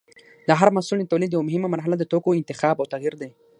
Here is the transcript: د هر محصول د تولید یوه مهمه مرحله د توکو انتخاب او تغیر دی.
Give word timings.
د 0.47 0.49
هر 0.59 0.69
محصول 0.75 0.97
د 0.99 1.09
تولید 1.11 1.31
یوه 1.31 1.45
مهمه 1.47 1.67
مرحله 1.75 1.95
د 1.97 2.03
توکو 2.11 2.37
انتخاب 2.41 2.75
او 2.79 2.85
تغیر 2.93 3.13
دی. 3.21 3.29